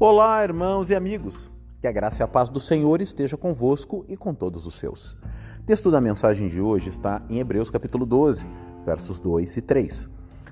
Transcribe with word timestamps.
Olá, 0.00 0.44
irmãos 0.44 0.90
e 0.90 0.94
amigos. 0.94 1.50
Que 1.80 1.88
a 1.88 1.90
graça 1.90 2.22
e 2.22 2.24
a 2.24 2.28
paz 2.28 2.48
do 2.48 2.60
Senhor 2.60 3.00
esteja 3.00 3.36
convosco 3.36 4.04
e 4.06 4.16
com 4.16 4.32
todos 4.32 4.64
os 4.64 4.78
seus. 4.78 5.14
O 5.58 5.64
texto 5.66 5.90
da 5.90 6.00
mensagem 6.00 6.46
de 6.46 6.60
hoje 6.60 6.88
está 6.88 7.20
em 7.28 7.40
Hebreus 7.40 7.68
capítulo 7.68 8.06
12, 8.06 8.46
versos 8.86 9.18
2 9.18 9.56
e 9.56 9.60
3. 9.60 10.08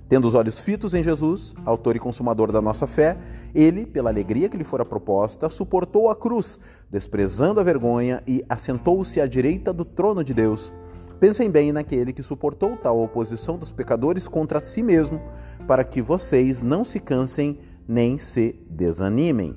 Tendo 0.09 0.27
os 0.27 0.35
olhos 0.35 0.59
fitos 0.59 0.95
em 0.95 1.03
Jesus, 1.03 1.55
autor 1.65 1.95
e 1.95 2.01
consumador 2.01 2.51
da 2.51 2.61
nossa 2.61 2.89
fé, 2.89 3.17
ele, 3.55 3.87
pela 3.87 4.11
alegria 4.11 4.49
que 4.49 4.57
lhe 4.57 4.65
fora 4.65 4.85
proposta, 4.85 5.49
suportou 5.49 6.11
a 6.11 6.17
cruz, 6.17 6.59
desprezando 6.91 7.61
a 7.61 7.63
vergonha 7.63 8.25
e 8.27 8.45
assentou-se 8.49 9.21
à 9.21 9.29
direita 9.29 9.73
do 9.73 9.85
trono 9.85 10.25
de 10.25 10.35
Deus. 10.35 10.73
Pensem 11.21 11.49
bem 11.49 11.71
naquele 11.71 12.13
que 12.13 12.23
suportou 12.23 12.77
tal 12.77 13.01
oposição 13.01 13.57
dos 13.57 13.71
pecadores 13.71 14.27
contra 14.27 14.61
si 14.61 14.83
mesmo, 14.83 15.21
para 15.69 15.85
que 15.85 16.03
vocês 16.03 16.63
não 16.63 16.83
se 16.83 16.99
cansem 16.99 17.61
nem 17.87 18.19
se 18.19 18.59
desanimem. 18.69 19.57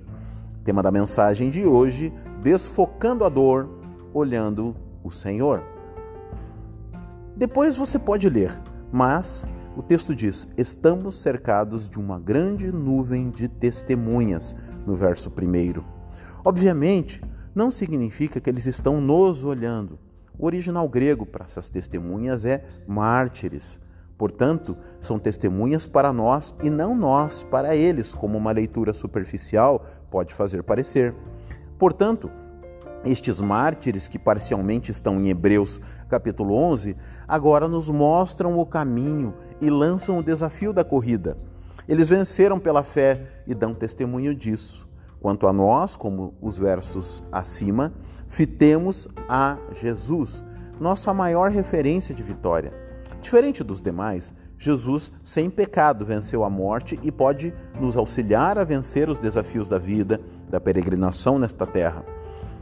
Tema 0.63 0.83
da 0.83 0.91
mensagem 0.91 1.49
de 1.49 1.65
hoje: 1.65 2.13
desfocando 2.41 3.23
a 3.23 3.29
dor, 3.29 3.69
olhando 4.13 4.75
o 5.03 5.09
Senhor. 5.09 5.63
Depois 7.35 7.77
você 7.77 7.97
pode 7.97 8.29
ler, 8.29 8.53
mas 8.91 9.45
o 9.75 9.81
texto 9.81 10.13
diz: 10.13 10.47
Estamos 10.57 11.21
cercados 11.21 11.89
de 11.89 11.97
uma 11.97 12.19
grande 12.19 12.71
nuvem 12.71 13.29
de 13.29 13.47
testemunhas, 13.47 14.55
no 14.85 14.95
verso 14.95 15.29
1. 15.29 15.81
Obviamente, 16.43 17.21
não 17.55 17.71
significa 17.71 18.39
que 18.39 18.49
eles 18.49 18.65
estão 18.65 19.01
nos 19.01 19.43
olhando. 19.43 19.97
O 20.37 20.45
original 20.45 20.87
grego 20.87 21.25
para 21.25 21.45
essas 21.45 21.69
testemunhas 21.69 22.45
é 22.45 22.63
mártires. 22.87 23.79
Portanto, 24.19 24.75
são 24.99 25.17
testemunhas 25.17 25.85
para 25.85 26.11
nós 26.11 26.53
e 26.61 26.69
não 26.69 26.93
nós 26.93 27.41
para 27.43 27.73
eles, 27.73 28.13
como 28.13 28.37
uma 28.37 28.51
leitura 28.51 28.93
superficial 28.93 29.85
pode 30.11 30.33
fazer 30.33 30.61
parecer. 30.61 31.15
Portanto, 31.77 32.29
estes 33.05 33.39
mártires 33.39 34.09
que 34.09 34.19
parcialmente 34.19 34.91
estão 34.91 35.21
em 35.21 35.29
Hebreus 35.29 35.79
capítulo 36.09 36.53
11, 36.53 36.97
agora 37.25 37.69
nos 37.69 37.87
mostram 37.87 38.59
o 38.59 38.65
caminho 38.65 39.33
e 39.61 39.69
lançam 39.69 40.19
o 40.19 40.23
desafio 40.23 40.73
da 40.73 40.83
corrida. 40.83 41.37
Eles 41.87 42.09
venceram 42.09 42.59
pela 42.59 42.83
fé 42.83 43.21
e 43.47 43.55
dão 43.55 43.73
testemunho 43.73 44.35
disso. 44.35 44.85
Quanto 45.21 45.47
a 45.47 45.53
nós, 45.53 45.95
como 45.95 46.33
os 46.41 46.57
versos 46.59 47.23
acima, 47.31 47.93
fitemos 48.27 49.07
a 49.29 49.57
Jesus, 49.75 50.43
nossa 50.77 51.13
maior 51.13 51.49
referência 51.51 52.13
de 52.13 52.21
vitória. 52.21 52.88
Diferente 53.21 53.63
dos 53.63 53.81
demais, 53.81 54.33
Jesus, 54.57 55.11
sem 55.23 55.49
pecado, 55.49 56.05
venceu 56.05 56.43
a 56.43 56.49
morte 56.49 56.99
e 57.01 57.11
pode 57.11 57.53
nos 57.79 57.95
auxiliar 57.95 58.57
a 58.57 58.63
vencer 58.63 59.09
os 59.09 59.17
desafios 59.17 59.67
da 59.67 59.77
vida, 59.77 60.19
da 60.49 60.59
peregrinação 60.59 61.39
nesta 61.39 61.65
terra. 61.65 62.03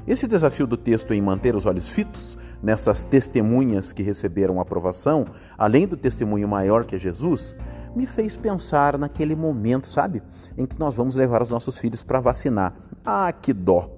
Esse 0.07 0.27
desafio 0.27 0.65
do 0.65 0.77
texto 0.77 1.13
em 1.13 1.21
manter 1.21 1.55
os 1.55 1.65
olhos 1.65 1.89
fitos 1.89 2.37
nessas 2.61 3.03
testemunhas 3.03 3.91
que 3.91 4.01
receberam 4.01 4.59
aprovação, 4.59 5.25
além 5.57 5.87
do 5.87 5.97
testemunho 5.97 6.47
maior 6.47 6.85
que 6.85 6.95
é 6.95 6.99
Jesus, 6.99 7.55
me 7.95 8.05
fez 8.05 8.35
pensar 8.35 8.97
naquele 8.97 9.35
momento, 9.35 9.87
sabe, 9.87 10.23
em 10.57 10.65
que 10.65 10.79
nós 10.79 10.95
vamos 10.95 11.15
levar 11.15 11.41
os 11.41 11.49
nossos 11.49 11.77
filhos 11.77 12.03
para 12.03 12.19
vacinar. 12.19 12.73
Ah, 13.05 13.31
que 13.31 13.51
dó! 13.53 13.91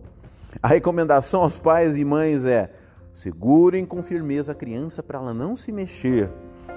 A 0.63 0.67
recomendação 0.67 1.43
aos 1.43 1.59
pais 1.59 1.97
e 1.97 2.03
mães 2.03 2.43
é: 2.43 2.73
segurem 3.13 3.85
com 3.85 4.01
firmeza 4.01 4.51
a 4.53 4.55
criança 4.55 5.03
para 5.03 5.19
ela 5.19 5.33
não 5.33 5.55
se 5.55 5.71
mexer 5.71 6.29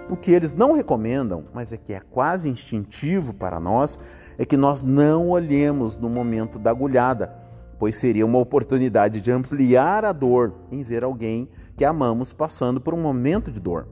o 0.08 0.16
que 0.16 0.30
eles 0.30 0.52
não 0.52 0.72
recomendam, 0.72 1.44
mas 1.52 1.72
é 1.72 1.76
que 1.76 1.92
é 1.92 2.00
quase 2.00 2.48
instintivo 2.48 3.32
para 3.32 3.58
nós, 3.58 3.98
é 4.38 4.44
que 4.44 4.56
nós 4.56 4.82
não 4.82 5.30
olhemos 5.30 5.96
no 5.96 6.08
momento 6.08 6.58
da 6.58 6.70
agulhada, 6.70 7.32
pois 7.78 7.96
seria 7.96 8.26
uma 8.26 8.38
oportunidade 8.38 9.20
de 9.20 9.30
ampliar 9.30 10.04
a 10.04 10.12
dor 10.12 10.54
em 10.70 10.82
ver 10.82 11.04
alguém 11.04 11.48
que 11.76 11.84
amamos 11.84 12.32
passando 12.32 12.80
por 12.80 12.94
um 12.94 13.00
momento 13.00 13.50
de 13.50 13.58
dor. 13.58 13.88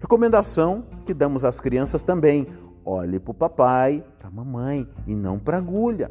Recomendação 0.00 0.84
que 1.06 1.14
damos 1.14 1.44
às 1.44 1.60
crianças 1.60 2.02
também: 2.02 2.46
olhe 2.84 3.20
para 3.20 3.30
o 3.30 3.34
papai, 3.34 4.04
para 4.18 4.28
a 4.28 4.30
mamãe 4.30 4.88
e 5.06 5.14
não 5.14 5.38
para 5.38 5.56
a 5.56 5.60
agulha. 5.60 6.10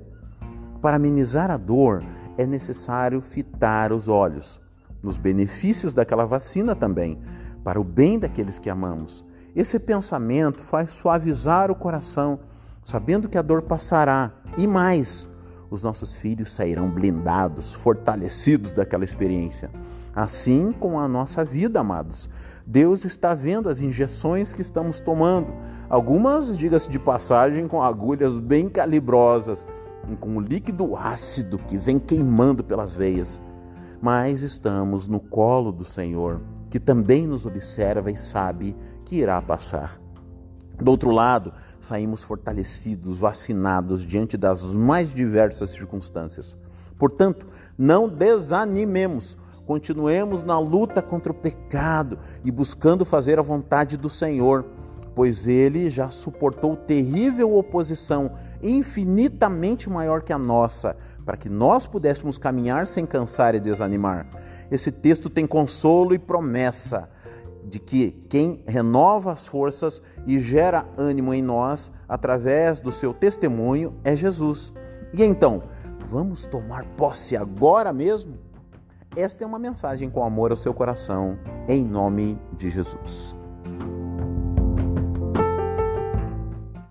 Para 0.82 0.96
amenizar 0.96 1.52
a 1.52 1.58
dor, 1.58 2.04
é 2.38 2.46
necessário 2.46 3.22
fitar 3.22 3.92
os 3.92 4.08
olhos. 4.08 4.60
Nos 5.04 5.18
benefícios 5.18 5.94
daquela 5.94 6.26
vacina 6.26 6.76
também, 6.76 7.20
para 7.64 7.80
o 7.80 7.84
bem 7.84 8.18
daqueles 8.18 8.58
que 8.58 8.70
amamos. 8.70 9.26
Esse 9.54 9.78
pensamento 9.78 10.64
faz 10.64 10.92
suavizar 10.92 11.70
o 11.70 11.76
coração, 11.76 12.40
sabendo 12.82 13.28
que 13.28 13.38
a 13.38 13.42
dor 13.42 13.64
passará 13.64 14.32
e 14.58 14.66
mais, 14.66 15.28
os 15.70 15.84
nossos 15.84 16.16
filhos 16.16 16.54
sairão 16.54 16.90
blindados, 16.90 17.74
fortalecidos 17.74 18.72
daquela 18.72 19.04
experiência. 19.04 19.70
Assim 20.16 20.72
com 20.72 21.00
a 21.00 21.08
nossa 21.08 21.44
vida, 21.44 21.80
amados. 21.82 22.30
Deus 22.66 23.04
está 23.04 23.34
vendo 23.34 23.68
as 23.68 23.82
injeções 23.82 24.54
que 24.54 24.62
estamos 24.62 25.00
tomando. 25.00 25.54
Algumas, 25.90 26.58
diga-se 26.58 26.90
de 26.90 27.00
passagem, 27.00 27.68
com 27.68 27.82
agulhas 27.82 28.40
bem 28.40 28.70
calibrosas, 28.70 29.68
com 30.20 30.30
um 30.30 30.40
líquido 30.40 30.96
ácido 30.96 31.58
que 31.58 31.78
vem 31.78 32.00
queimando 32.00 32.64
pelas 32.64 32.94
veias. 32.94 33.42
Mas 34.02 34.42
estamos 34.42 35.08
no 35.08 35.20
colo 35.20 35.72
do 35.72 35.86
Senhor 35.86 36.42
que 36.72 36.80
também 36.80 37.28
nos 37.28 37.46
observa 37.46 38.10
e 38.10 38.18
sabe 38.18 38.76
que 39.06 39.18
irá 39.18 39.40
passar. 39.42 40.00
Do 40.80 40.90
outro 40.90 41.12
lado, 41.12 41.54
saímos 41.82 42.24
fortalecidos, 42.24 43.18
vacinados 43.20 44.04
diante 44.04 44.38
das 44.38 44.64
mais 44.64 45.14
diversas 45.14 45.72
circunstâncias. 45.72 46.58
Portanto, 46.98 47.46
não 47.78 48.08
desanimemos, 48.08 49.38
continuemos 49.66 50.44
na 50.44 50.58
luta 50.58 51.02
contra 51.02 51.32
o 51.32 51.36
pecado 51.36 52.18
e 52.44 52.50
buscando 52.50 53.04
fazer 53.04 53.38
a 53.38 53.44
vontade 53.44 53.98
do 53.98 54.10
Senhor, 54.10 54.66
pois 55.14 55.46
ele 55.46 55.90
já 55.90 56.10
suportou 56.10 56.78
terrível 56.78 57.54
oposição, 57.58 58.32
infinitamente 58.64 59.90
maior 59.90 60.22
que 60.22 60.32
a 60.32 60.38
nossa, 60.38 60.96
para 61.26 61.36
que 61.36 61.50
nós 61.50 61.86
pudéssemos 61.86 62.38
caminhar 62.38 62.88
sem 62.88 63.06
cansar 63.06 63.56
e 63.56 63.60
desanimar. 63.60 64.26
Esse 64.72 64.92
texto 64.92 65.30
tem 65.30 65.46
consolo 65.46 66.16
e 66.16 66.20
promessa 66.20 67.10
de 67.66 67.78
que 67.78 68.12
quem 68.30 68.64
renova 68.66 69.34
as 69.34 69.46
forças 69.46 70.02
e 70.26 70.40
gera 70.40 70.86
ânimo 70.98 71.34
em 71.34 71.42
nós 71.42 71.92
através 72.08 72.80
do 72.80 72.92
seu 72.92 73.14
testemunho 73.14 73.94
é 74.04 74.16
Jesus. 74.16 74.74
E 75.14 75.24
então, 75.24 75.64
vamos 76.10 76.46
tomar 76.46 76.86
posse 76.98 77.36
agora 77.36 77.92
mesmo? 77.92 78.40
Esta 79.16 79.44
é 79.44 79.48
uma 79.48 79.60
mensagem 79.60 80.10
com 80.10 80.24
amor 80.24 80.52
ao 80.52 80.58
seu 80.58 80.74
coração, 80.74 81.38
em 81.68 81.84
nome 81.84 82.40
de 82.58 82.70
Jesus. 82.70 83.41